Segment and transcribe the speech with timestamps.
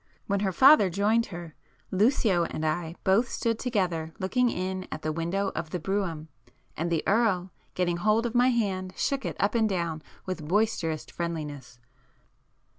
[0.25, 1.53] When her father joined her,
[1.91, 6.27] Lucio and I both stood together looking in at the window of the brougham,
[6.75, 11.05] and the Earl, getting hold of my hand shook it up and down with boisterous
[11.05, 11.77] friendliness.